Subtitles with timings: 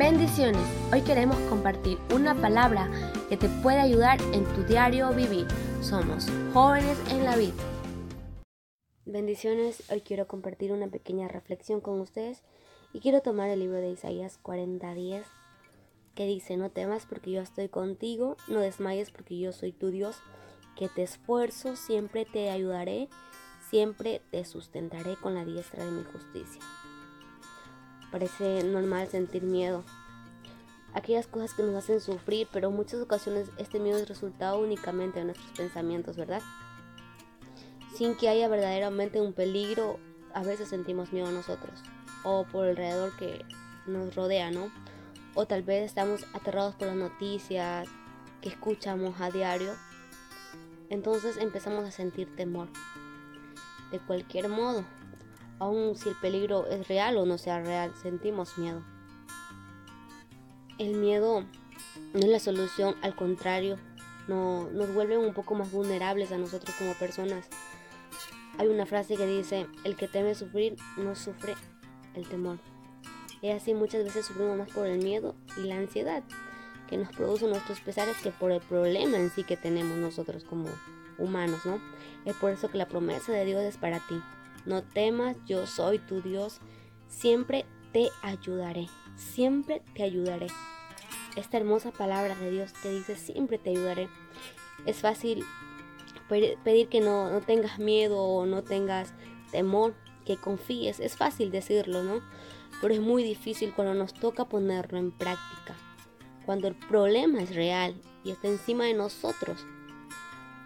[0.00, 0.62] Bendiciones.
[0.90, 2.90] Hoy queremos compartir una palabra
[3.28, 5.46] que te puede ayudar en tu diario vivir.
[5.82, 7.52] Somos jóvenes en la vida.
[9.04, 9.82] Bendiciones.
[9.92, 12.42] Hoy quiero compartir una pequeña reflexión con ustedes
[12.94, 15.24] y quiero tomar el libro de Isaías 40:10
[16.14, 20.16] que dice, no temas porque yo estoy contigo, no desmayes porque yo soy tu Dios,
[20.78, 23.10] que te esfuerzo, siempre te ayudaré,
[23.68, 26.62] siempre te sustentaré con la diestra de mi justicia.
[28.10, 29.84] Parece normal sentir miedo.
[30.92, 35.20] Aquellas cosas que nos hacen sufrir, pero en muchas ocasiones este miedo es resultado únicamente
[35.20, 36.42] de nuestros pensamientos, ¿verdad?
[37.94, 39.98] Sin que haya verdaderamente un peligro,
[40.34, 41.80] a veces sentimos miedo nosotros
[42.24, 43.44] o por alrededor que
[43.86, 44.70] nos rodea, ¿no?
[45.34, 47.88] O tal vez estamos aterrados por las noticias
[48.40, 49.72] que escuchamos a diario.
[50.88, 52.68] Entonces empezamos a sentir temor.
[53.90, 54.84] De cualquier modo,
[55.60, 58.82] Aun si el peligro es real o no sea real, sentimos miedo.
[60.78, 61.44] El miedo
[62.14, 63.76] no es la solución, al contrario,
[64.26, 67.46] no, nos vuelve un poco más vulnerables a nosotros como personas.
[68.58, 71.54] Hay una frase que dice, el que teme sufrir no sufre
[72.14, 72.58] el temor.
[73.42, 76.22] Y así muchas veces sufrimos más por el miedo y la ansiedad
[76.88, 80.68] que nos producen nuestros pesares que por el problema en sí que tenemos nosotros como
[81.18, 81.80] humanos, ¿no?
[82.24, 84.20] Es por eso que la promesa de Dios es para ti.
[84.66, 86.60] No temas, yo soy tu Dios,
[87.08, 90.48] siempre te ayudaré, siempre te ayudaré.
[91.36, 94.08] Esta hermosa palabra de Dios te dice, siempre te ayudaré.
[94.86, 95.44] Es fácil
[96.28, 99.12] pedir que no, no tengas miedo o no tengas
[99.50, 99.94] temor,
[100.24, 101.00] que confíes.
[101.00, 102.20] Es fácil decirlo, ¿no?
[102.80, 105.74] Pero es muy difícil cuando nos toca ponerlo en práctica.
[106.46, 109.66] Cuando el problema es real y está encima de nosotros.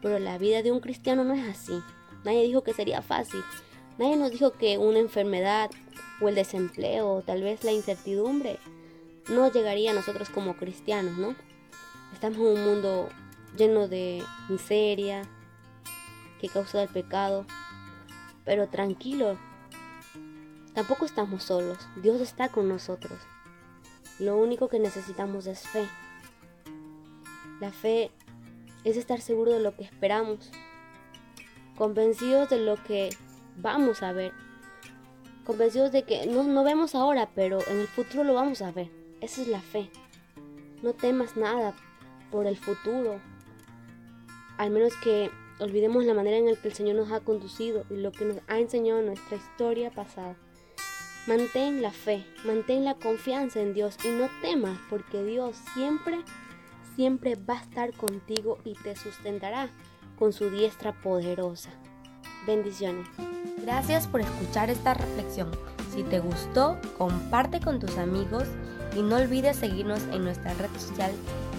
[0.00, 1.80] Pero la vida de un cristiano no es así.
[2.24, 3.40] Nadie dijo que sería fácil.
[3.98, 5.70] Nadie nos dijo que una enfermedad
[6.20, 8.58] o el desempleo o tal vez la incertidumbre
[9.28, 11.34] no llegaría a nosotros como cristianos, ¿no?
[12.12, 13.08] Estamos en un mundo
[13.56, 15.22] lleno de miseria
[16.40, 17.46] que causa el pecado,
[18.44, 19.38] pero tranquilo,
[20.74, 23.18] tampoco estamos solos, Dios está con nosotros.
[24.18, 25.86] Lo único que necesitamos es fe.
[27.60, 28.10] La fe
[28.84, 30.50] es estar seguro de lo que esperamos,
[31.76, 33.10] convencidos de lo que
[33.56, 34.32] vamos a ver.
[35.44, 38.90] Convencidos de que no, no vemos ahora, pero en el futuro lo vamos a ver.
[39.20, 39.90] Esa es la fe.
[40.82, 41.74] No temas nada
[42.30, 43.20] por el futuro.
[44.58, 47.96] Al menos que olvidemos la manera en la que el Señor nos ha conducido y
[47.96, 50.36] lo que nos ha enseñado en nuestra historia pasada.
[51.26, 56.18] Mantén la fe, mantén la confianza en Dios y no temas porque Dios siempre,
[56.96, 59.70] siempre va a estar contigo y te sustentará
[60.18, 61.70] con su diestra poderosa.
[62.46, 63.06] Bendiciones.
[63.62, 65.50] Gracias por escuchar esta reflexión.
[65.94, 68.44] Si te gustó, comparte con tus amigos
[68.96, 71.12] y no olvides seguirnos en nuestra red social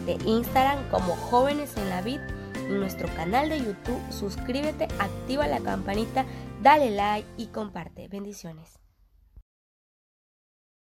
[0.06, 2.20] de Instagram como Jóvenes en la Vid,
[2.56, 4.02] en nuestro canal de YouTube.
[4.12, 6.26] Suscríbete, activa la campanita,
[6.62, 8.08] dale like y comparte.
[8.10, 8.83] Bendiciones.